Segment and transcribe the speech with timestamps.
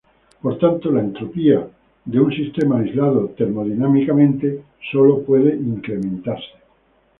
[0.41, 1.63] Por tanto, la entropía
[2.05, 6.55] de un sistema aislado termodinámicamente solo puede incrementarse.